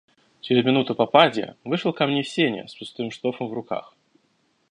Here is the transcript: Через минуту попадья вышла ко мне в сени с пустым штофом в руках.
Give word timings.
Через 0.39 0.65
минуту 0.65 0.95
попадья 0.95 1.57
вышла 1.63 1.91
ко 1.91 2.07
мне 2.07 2.23
в 2.23 2.27
сени 2.27 2.65
с 2.65 2.73
пустым 2.73 3.11
штофом 3.11 3.49
в 3.49 3.53
руках. 3.53 3.95